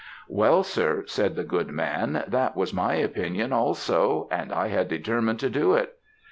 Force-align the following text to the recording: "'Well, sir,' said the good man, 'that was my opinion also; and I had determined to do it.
"'Well, 0.27 0.63
sir,' 0.63 1.03
said 1.05 1.35
the 1.35 1.43
good 1.43 1.67
man, 1.69 2.23
'that 2.27 2.55
was 2.55 2.73
my 2.73 2.95
opinion 2.95 3.53
also; 3.53 4.27
and 4.31 4.51
I 4.51 4.69
had 4.69 4.87
determined 4.87 5.39
to 5.41 5.49
do 5.51 5.75
it. 5.75 5.95